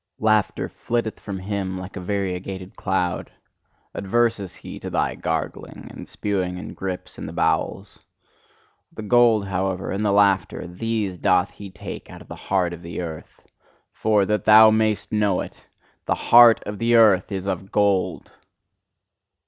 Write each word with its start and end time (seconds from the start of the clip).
Laughter 0.17 0.67
flitteth 0.67 1.19
from 1.19 1.37
him 1.37 1.77
like 1.77 1.95
a 1.95 1.99
variegated 2.01 2.75
cloud; 2.75 3.29
adverse 3.93 4.39
is 4.39 4.55
he 4.55 4.79
to 4.79 4.89
thy 4.89 5.13
gargling 5.13 5.89
and 5.91 6.09
spewing 6.09 6.57
and 6.57 6.75
grips 6.75 7.19
in 7.19 7.27
the 7.27 7.31
bowels! 7.31 7.99
The 8.91 9.03
gold, 9.03 9.45
however, 9.45 9.91
and 9.91 10.03
the 10.03 10.11
laughter 10.11 10.65
these 10.65 11.19
doth 11.19 11.51
he 11.51 11.69
take 11.69 12.09
out 12.09 12.23
of 12.23 12.29
the 12.29 12.35
heart 12.35 12.73
of 12.73 12.81
the 12.81 12.99
earth: 12.99 13.41
for, 13.93 14.25
that 14.25 14.45
thou 14.45 14.71
mayst 14.71 15.11
know 15.11 15.39
it, 15.41 15.67
THE 16.07 16.15
HEART 16.15 16.63
OF 16.63 16.79
THE 16.79 16.95
EARTH 16.95 17.31
IS 17.31 17.45
OF 17.45 17.71
GOLD." 17.71 18.31